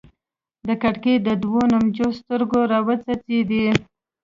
[0.67, 3.63] د کړکۍ تر دوو نمجنو ستوګو راوڅڅيدې